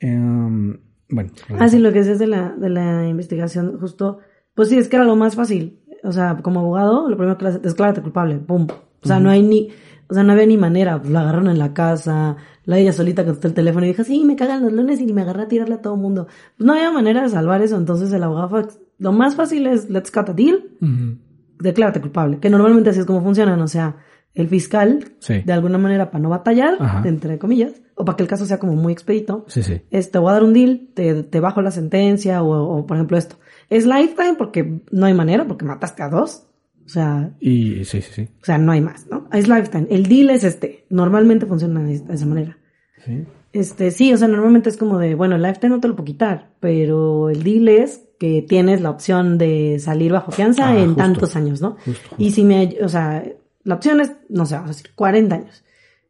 [0.00, 0.78] Em,
[1.10, 4.20] bueno Ah, sí, lo que decías de la, de la investigación, justo,
[4.54, 5.80] pues sí, es que era lo más fácil.
[6.04, 8.66] O sea, como abogado, lo primero que le hace, desclárate culpable, pum.
[9.02, 9.68] O sea, no hay ni,
[10.08, 13.24] o sea, no había ni manera, pues la agarraron en la casa, la ella solita
[13.24, 15.76] contestó el teléfono y dijo, sí, me cagan los lunes y me agarré a tirarle
[15.76, 16.26] a todo el mundo.
[16.56, 18.66] Pues no había manera de salvar eso, entonces el abogado fue,
[18.98, 21.18] lo más fácil es, let's cut a deal, Ujú.
[21.60, 23.96] declárate culpable, que normalmente así es como funcionan, o sea,
[24.38, 25.42] el fiscal, Sí.
[25.44, 27.06] de alguna manera, para no batallar, Ajá.
[27.08, 30.18] entre comillas, o para que el caso sea como muy expedito, sí sí es, te
[30.18, 33.36] voy a dar un deal, te, te bajo la sentencia, o, o, por ejemplo esto.
[33.68, 36.44] Es lifetime porque no hay manera, porque mataste a dos.
[36.86, 39.28] O sea, y sí sí sí o sea, no hay más, ¿no?
[39.30, 39.88] Es lifetime.
[39.90, 40.86] El deal es este.
[40.88, 42.56] Normalmente funciona de de esa manera.
[43.04, 45.94] sí Este, sí, o sea, normalmente es como de, bueno, el lifetime no te lo
[45.96, 50.78] puedo quitar, pero el deal es que tienes la opción de salir bajo fianza Ah,
[50.78, 51.02] en justo.
[51.02, 51.76] tantos años, ¿no?
[51.84, 53.22] Justo, Y si me, o sea,
[53.68, 55.64] la opción es, no sé, vamos a decir, 40 años.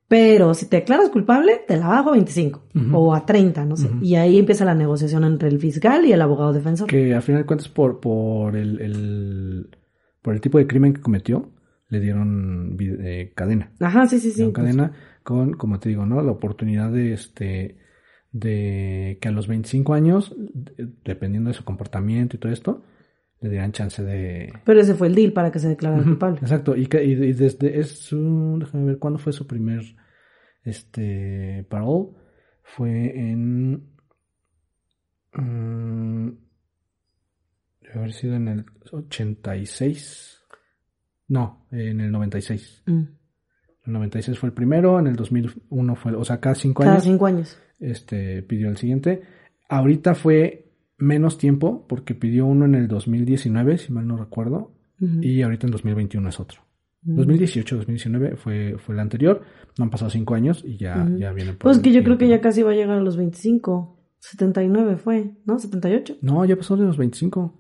[0.06, 2.96] Pero si te declaras culpable, te la bajo a 25 Ujú.
[2.96, 3.90] o a 30, no sé.
[4.00, 6.88] Y ahí empieza la negociación entre el fiscal y el abogado defensor.
[6.88, 9.68] que al final de cuentas por por el, el
[10.22, 11.50] por el tipo de crimen que cometió
[11.90, 13.70] le dieron eh, cadena.
[13.80, 14.36] Ajá, sí, sí, sí.
[14.36, 14.92] dieron pues, cadena
[15.22, 16.22] con, como te digo, ¿no?
[16.22, 17.76] La oportunidad de este
[18.32, 22.82] de que a los 25 años, de- dependiendo de su comportamiento y todo esto,
[23.40, 24.52] le dieran chance de...
[24.64, 26.38] Pero ese fue el deal para que se declarara Ujú, culpable.
[26.40, 29.82] Exacto, y, que- y- y desde es su, déjame ver cuándo fue su primer
[30.64, 32.10] este parole,
[32.62, 33.90] fue en
[35.32, 36.28] mm,
[37.82, 40.40] debe haber sido en el 86.
[41.28, 42.82] No, en el 96.
[42.86, 43.02] Mm.
[43.86, 47.04] El 96 fue el primero, en el 2001 fue, o sea, cada cinco Cada años
[47.04, 47.58] cinco años.
[47.80, 49.22] este, pidió el siguiente.
[49.68, 50.67] Ahorita fue
[50.98, 55.22] menos tiempo porque pidió uno en el 2019, si mal no recuerdo, Ujú.
[55.22, 56.60] y ahorita en 2021 es otro.
[57.02, 57.16] Mm.
[57.16, 59.42] 2018, 2019 fue, fue el anterior.
[59.78, 61.18] No han pasado cinco años y ya, Ujú.
[61.18, 63.16] ya viene por Pues que yo creo que ya casi va a llegar a los
[63.16, 63.96] 25.
[64.20, 65.58] 79 fue, ¿no?
[65.60, 66.16] 78.
[66.22, 67.54] No, ya pasó de los 25.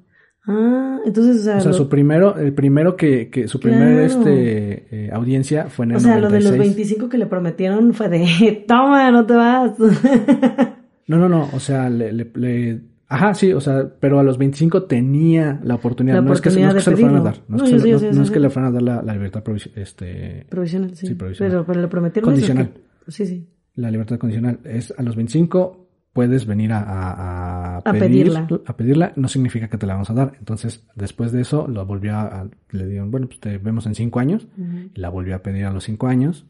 [0.50, 4.08] Ah, entonces, o sea, O sea, lo- su primero, el primero que, que su primer
[4.08, 4.22] Claro.
[4.28, 6.76] este eh, audiencia fue en el o sea, lo de los 96.
[6.76, 9.72] 25 que le prometieron fue de, toma, no te vas.
[11.06, 14.36] No, no, no, o sea, le, le- le- Ajá, sí, o sea, pero a los
[14.36, 16.16] 25 tenía la oportunidad.
[16.16, 17.34] La no es que, se- no es que oportunidad se de le fueran a dar.
[17.48, 17.68] No es que,
[18.16, 21.06] no- es que le fueran a dar la, la libertad provis- este, provisional, sí.
[21.06, 21.50] Sí, provisional.
[21.52, 22.70] Pero, pero le prometieron Condicional.
[22.72, 23.48] que- Sí, sí.
[23.76, 24.60] la libertad condicional.
[24.64, 28.48] Es a los 25 puedes venir a, a, a A pedir- pedirla.
[28.66, 30.32] A pedirla, no significa que te la vamos a dar.
[30.38, 34.20] Entonces, después de eso, lo volvió a, le dieron, bueno, pues te vemos en 5
[34.20, 34.48] años.
[34.94, 36.46] La volvió a pedir a los 5 años.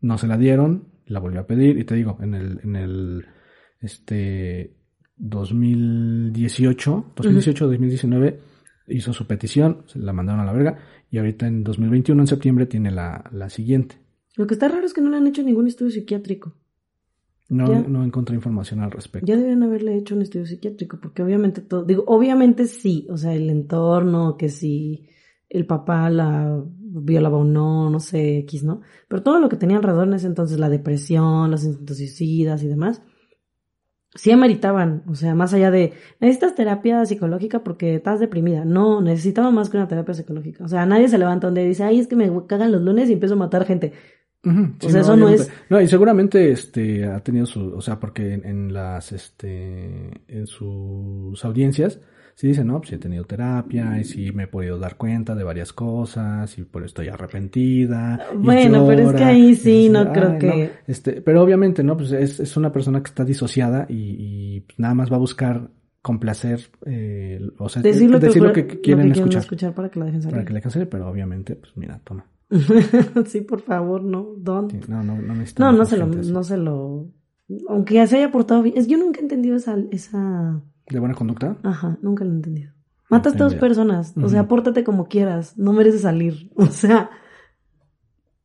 [0.00, 1.78] No se la dieron, la volvió a pedir.
[1.78, 3.26] Y te digo, en el, en el,
[3.80, 4.74] este,
[5.20, 8.40] 2018, 2018, 2019,
[8.88, 10.78] hizo su petición, se la mandaron a la verga.
[11.10, 13.96] Y ahorita en 2021, en septiembre, tiene la, la siguiente.
[14.36, 16.54] Lo que está raro es que no le han hecho ningún estudio psiquiátrico.
[17.48, 17.80] No, Ya.
[17.80, 19.26] no encontré información al respecto.
[19.26, 23.34] Ya deberían haberle hecho un estudio psiquiátrico, porque obviamente todo, digo, obviamente sí, o sea,
[23.34, 25.08] el entorno, que si
[25.48, 28.82] el papá la violaba o no, no sé, X, ¿no?
[29.08, 32.68] Pero todo lo que tenía alrededor en ese entonces, la depresión, los intentos suicidas y
[32.68, 33.02] demás,
[34.14, 38.64] sí ameritaban, o sea, más allá de, necesitas terapia psicológica porque estás deprimida.
[38.64, 40.64] No, necesitaba más que una terapia psicológica.
[40.64, 43.12] O sea, nadie se levanta donde dice, ay, es que me cagan los lunes y
[43.14, 43.92] empiezo a matar gente.
[44.42, 48.32] O sea, eso no es- No, y seguramente este ha tenido su, o sea, porque
[48.34, 52.00] en, en las este en sus audiencias
[52.40, 55.44] sí dicen, "No, pues he tenido terapia y sí me he podido dar cuenta de
[55.44, 60.38] varias cosas y por estoy arrepentida." Bueno, pero es que ahí sí, no creo "Ay,
[60.38, 61.98] que- Este, pero obviamente, ¿no?
[61.98, 65.68] Pues es, es una persona que está disociada y, y nada más va a buscar
[66.00, 70.06] complacer, eh, o sea, Decir lo, decir que, lo que quieren escuchar, para que la
[70.06, 70.34] dejen salir.
[70.36, 72.24] para que le cancele, pero obviamente, pues mira, toma.
[73.26, 74.72] sí, por favor, no, don't.
[74.72, 77.06] Sí, No, no, no No, no se lo, no se lo,
[77.68, 78.78] aunque se haya portado bien.
[78.78, 81.56] Es, yo nunca he entendido esa, esa, ¿De buena conducta?
[81.62, 82.72] ajá, nunca lo he entendido.
[83.08, 87.10] Mataste a dos personas, o sea, pórtate como quieras, no mereces salir, o sea,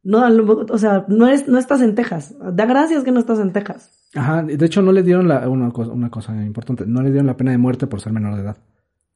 [0.03, 0.23] no,
[0.69, 2.35] o sea, no es, no estás en Texas.
[2.53, 3.91] Da gracias que no estás en Texas.
[4.13, 7.27] Ajá, de hecho no le dieron la, una, cosa, una cosa importante, no le dieron
[7.27, 8.57] la pena de muerte por ser menor de edad,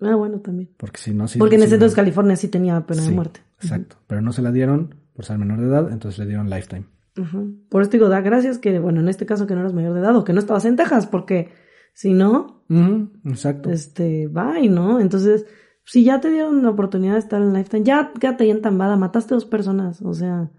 [0.01, 0.69] Ah, bueno, también.
[0.77, 1.37] porque si no, sí.
[1.39, 3.41] Porque en sí, ese entonces no- California sí tenía pena de muerte.
[3.61, 6.85] Exacto, pero no se la dieron por ser menor de edad, entonces le dieron lifetime.
[7.17, 7.55] Ujú.
[7.69, 9.93] Por eso te digo, da gracias que, bueno, en este caso que no eras mayor
[9.93, 11.49] de edad o que no estabas en Texas, porque
[11.93, 13.69] si no, Ujú, exacto.
[13.69, 14.99] este, bye, ¿no?
[14.99, 15.45] Entonces,
[15.85, 19.33] si ya te dieron la oportunidad de estar en Lifetime, ya quédate ahí entambada, mataste
[19.35, 20.51] dos personas, o sea,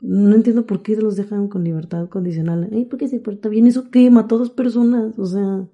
[0.00, 2.68] no entiendo por qué los dejan con libertad condicional.
[2.72, 3.66] Ay, ¿por qué se porta bien?
[3.66, 4.10] ¿Eso qué?
[4.10, 5.66] Mató dos personas, o sea,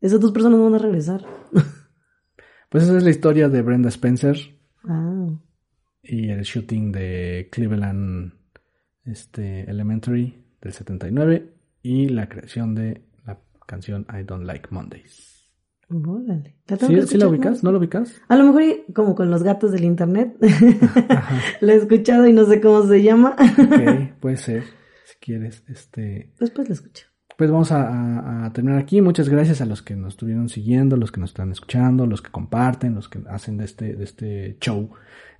[0.00, 1.24] esas dos personas no van a regresar.
[2.70, 4.36] Pues esa es la historia de Brenda Spencer
[4.84, 5.28] Ah,
[6.02, 8.34] y el shooting de Cleveland
[9.06, 13.07] este, Elementary del 79 y la creación de
[13.68, 15.48] canción I Don't Like Mondays.
[15.90, 16.56] órale.
[16.66, 17.52] La ¿Sí, sí la ubicas?
[17.52, 17.64] más.
[17.64, 18.20] ¿No lo ubicas?
[18.28, 18.62] A lo mejor,
[18.94, 20.36] como con los gatos del internet,
[21.60, 23.36] la he escuchado y no sé cómo se llama.
[23.38, 24.64] Ok, puede ser,
[25.04, 25.62] si quieres.
[25.68, 27.06] Este, Después la escucho.
[27.38, 29.00] Pues vamos a, a- a terminar aquí.
[29.00, 32.30] Muchas gracias a los que nos estuvieron siguiendo, los que nos están escuchando, los que
[32.32, 34.90] comparten, los que hacen de este, de este show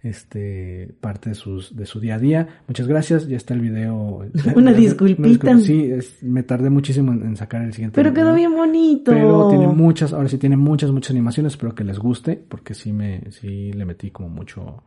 [0.00, 2.62] este parte de sus de su día a día.
[2.68, 3.26] Muchas gracias.
[3.26, 4.24] Ya está el video.
[4.54, 5.28] Una disculpita.
[5.28, 5.58] disculpa.
[5.58, 7.96] Sí, es- me tardé muchísimo en, en sacar el siguiente.
[7.96, 8.24] Pero video.
[8.26, 9.10] quedó bien bonito.
[9.10, 11.54] Pero tiene muchas, ahora sí tiene muchas, muchas animaciones.
[11.54, 14.84] Espero que les guste, porque sí me, sí le metí como mucho,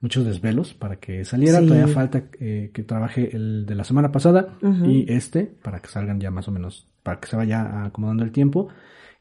[0.00, 1.60] muchos desvelos para que saliera.
[1.60, 1.66] Sí.
[1.66, 4.84] Todavía falta eh, que trabaje el de la semana pasada Ujú.
[4.86, 8.32] y este para que salgan ya más o menos, para que se vaya acomodando el
[8.32, 8.68] tiempo.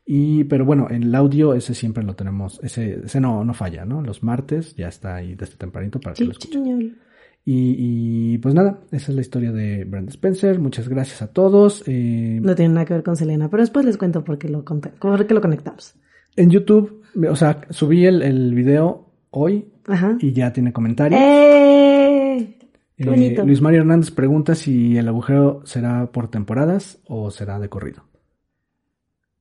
[0.06, 3.86] Y, pero bueno, en el audio ese siempre lo tenemos, ese, ese no, no falla,
[3.86, 4.01] ¿no?
[4.01, 6.97] Los martes ya está ahí desde tempranito para que Sí, lo escuchen.
[7.45, 10.60] Y, y pues nada, esa es la historia de Brenda Spencer.
[10.60, 11.84] Muchas gracias a todos.
[11.88, 14.64] Eh, No tiene nada que ver con Selena, pero después les cuento por qué lo,
[14.64, 15.95] por qué lo conectamos.
[16.36, 20.18] En YouTube, o sea, subí el, el video hoy Ajá.
[20.20, 21.20] y ya tiene comentarios.
[21.22, 22.56] ¡Eh!
[22.98, 23.44] Eh.
[23.46, 28.04] Luis Mario Hernández pregunta si el agujero será por temporadas o será de corrido.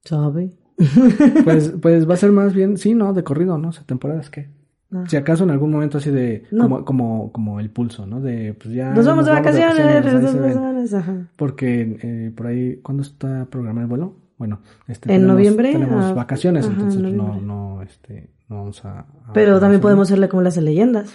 [0.04, 0.52] ¿Sabe?
[1.44, 3.70] Pues, pues va a ser más bien, sí, no, de corrido, ¿no?
[3.70, 4.48] O sea, temporadas qué.
[4.92, 5.04] Ah.
[5.08, 6.64] Si acaso en algún momento así de, No.
[6.64, 8.20] como, como, como el pulso, ¿no?
[8.20, 8.94] De, pues ya.
[8.94, 11.28] Nos vamos de vacaciones, de vacaciones, ajá.
[11.36, 14.16] Porque eh, por ahí, ¿cuándo está programado el vuelo?
[14.38, 18.84] Bueno, este, En noviembre, tenemos ah, vacaciones, ajá, entonces en no, no, este, no vamos
[18.84, 19.00] a.
[19.00, 21.10] a- Pero también podemos hacerle como las leyendas.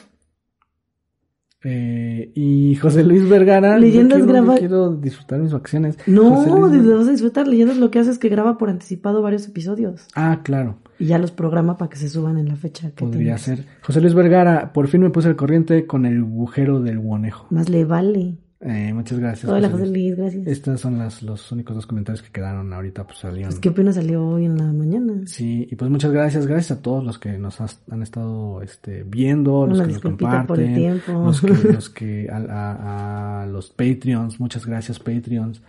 [1.65, 3.77] Eh, y José Luis Vergara.
[3.77, 5.95] Leyendas yo quiero, yo graba- quiero disfrutar mis vacaciones.
[5.97, 7.47] José No, Luis vas a disfrutar.
[7.47, 10.05] Leyendas lo que hace es que graba por anticipado varios episodios.
[10.15, 10.79] Ah, claro.
[10.99, 13.57] Y ya los programa para que se suban en la fecha que Podría tiene.
[13.63, 13.65] ser.
[13.81, 17.47] José Luis Vergara, por fin me puse al corriente con el agujero del guanejo.
[17.49, 18.37] Más le vale.
[18.65, 19.51] Eh, muchas gracias.
[19.51, 19.91] Hola, José Luis.
[19.91, 20.47] Luis, gracias.
[20.47, 23.49] Estos son las, los únicos dos comentarios que quedaron ahorita, pues salieron.
[23.49, 25.21] Pues que apenas salió hoy en la mañana.
[25.25, 29.03] Sí, y pues muchas gracias, gracias a todos los que nos has- han estado este,
[29.03, 34.65] viendo, los que nos comparten, los que, los que a, a- a los Patreons, muchas
[34.65, 35.61] gracias Patreons,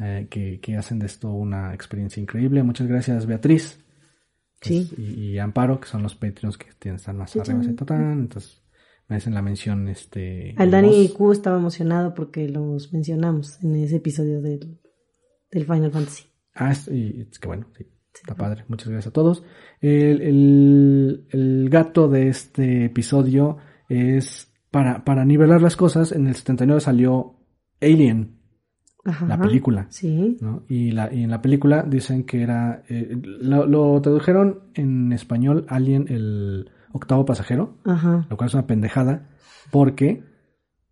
[0.00, 2.62] eh, que, que hacen de esto una experiencia increíble.
[2.64, 3.78] Muchas gracias Beatriz
[4.62, 4.90] Sí.
[4.92, 7.62] es- y, y Amparo, que son los Patreons que tienen, están más arriba,
[8.12, 8.59] entonces
[9.10, 9.88] merecen la mención.
[9.88, 11.12] Este, Al Dani voz.
[11.12, 14.78] Q estaba emocionado porque los mencionamos en ese episodio del,
[15.50, 16.24] del Final Fantasy.
[16.54, 18.64] Ah, es, y es que bueno, sí, está padre.
[18.68, 19.42] Muchas gracias a todos.
[19.80, 23.58] El, el- el gato de este episodio
[23.88, 26.12] es para, para nivelar las cosas.
[26.12, 27.36] En el 79 salió
[27.80, 28.36] Alien,
[29.04, 29.26] Ajá.
[29.26, 29.86] la película.
[29.90, 30.36] Sí.
[30.40, 30.64] ¿no?
[30.68, 32.82] Y, la, y en la película dicen que era.
[32.88, 38.26] eh, lo, lo tradujeron en español Alien el octavo pasajero, Ajá.
[38.28, 39.28] lo cual es una pendejada,
[39.70, 40.22] porque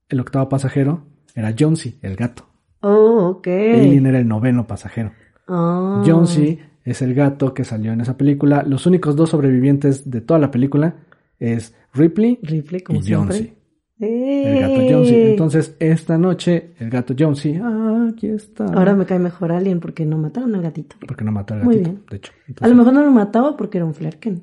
[0.08, 1.02] el octavo pasajero
[1.34, 2.46] era Jonesy, el gato.
[2.80, 3.46] Oh, ok.
[3.48, 5.12] Alien era el noveno pasajero.
[5.48, 6.02] Ah.
[6.06, 8.62] Jonesy es el gato que salió en esa película.
[8.62, 10.94] Los únicos dos sobrevivientes de toda la película
[11.38, 13.12] es Ripley Ripley, como y.
[13.12, 13.54] Jonesy.
[14.00, 14.44] ¡Eh!
[14.46, 15.14] El gato Jonesy.
[15.30, 18.64] Entonces, esta noche, el gato Jonesy, ah, aquí está.
[18.66, 20.96] Ahora me cae mejor Alien porque no mataron al gatito.
[21.06, 22.04] Porque no mató al Muy gatito, bien.
[22.10, 22.32] de hecho.
[22.60, 24.42] A lo mejor no lo mataba porque era un Flerken.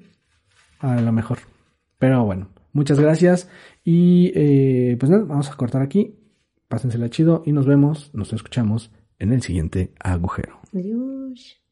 [0.80, 1.40] A lo mejor.
[2.00, 3.50] Pero bueno, muchas gracias.
[3.84, 6.16] Y eh, pues nada, vamos a cortar aquí.
[6.68, 10.60] Pásensela chido y nos vemos, nos escuchamos en el siguiente agujero.
[10.74, 11.65] Adiós.